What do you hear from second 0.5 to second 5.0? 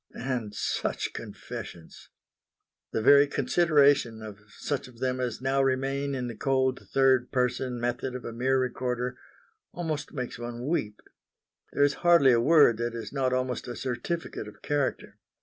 such confessions! The very consideration of such of